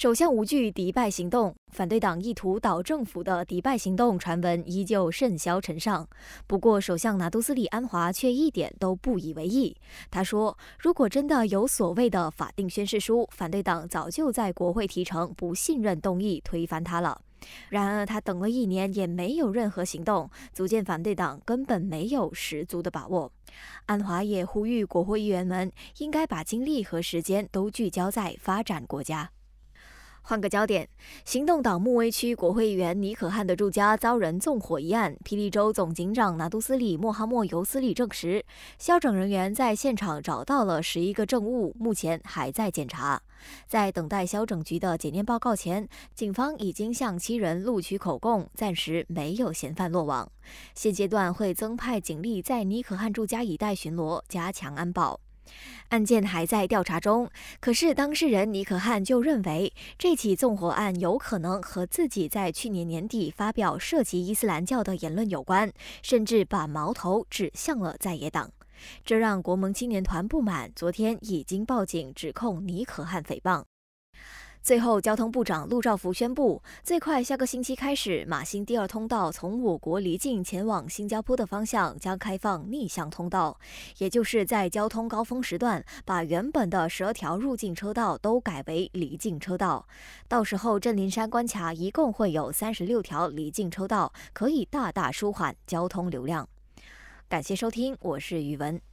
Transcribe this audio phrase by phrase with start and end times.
[0.00, 6.08] 首相无惧迪拜行动，反对党意图倒政府的迪拜行动传闻依旧甚嚣尘上。
[6.46, 9.76] 不过，首相拿督斯里安华却一点都不以为意。
[10.10, 17.20] 他说：“如果真的有所谓的法定宣誓书，反对党早就在国会提成不信任动议推翻他了。”
[17.68, 23.30] 然而，他等了一年也没有任何行动，足见反对党根本没有十足的把握。
[23.84, 29.30] 安华也呼吁国会议员们应该把精力和时间都聚焦在发展国家。
[30.22, 30.88] 换个焦点，
[31.24, 38.44] 行动党穆威区国会议员尼可汉的住家遭人纵火一案，霹雳州总警长拿督斯里莫哈莫尤斯里证实，
[38.78, 43.20] 消整人员在现场找到了十一个证物，目前还在检查。
[43.66, 50.30] 在等待消整局的检验报告前，警方已经向七人录取口供，暂时没有嫌犯落网。
[50.74, 55.18] 现阶段会增派警力在尼可汉住家一带巡逻，加强安保。
[55.88, 57.28] 案件还在调查中，
[57.60, 68.50] 可是当事人尼可汉就认为这起纵火案有可能和自己在去年年底发表涉及伊斯兰教的言论有关，甚至把矛头指向了在野党，
[69.04, 73.69] 这让国盟青年团不满，昨天已经报警指控尼可汉诽谤。
[74.62, 83.58] 最后，交通部长陆兆福宣布，最快下个星期开始，马新第二通道从我国离境前往新加坡的方向将开放逆向通道，
[83.96, 89.86] 也就是在交通高峰时段，把原本的十二条入境车道都改为离境车道。
[90.28, 96.46] 到时候，镇灵山关卡一共会有三十六条离境车道，可以大大舒缓交通流量。
[97.28, 98.89] 感谢收听，我是宇文。